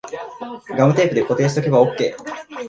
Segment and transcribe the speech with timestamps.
[0.79, 2.17] ガムテープで固定しとけばオッケー